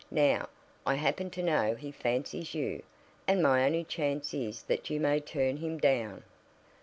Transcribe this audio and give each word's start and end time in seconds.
Now, 0.09 0.49
I 0.83 0.95
happen 0.95 1.29
to 1.29 1.43
know 1.43 1.75
he 1.75 1.91
fancies 1.91 2.55
you, 2.55 2.81
and 3.27 3.43
my 3.43 3.63
only 3.67 3.83
chance 3.83 4.33
is 4.33 4.63
that 4.63 4.89
you 4.89 4.99
may 4.99 5.19
turn 5.19 5.57
him 5.57 5.77
down." 5.77 6.23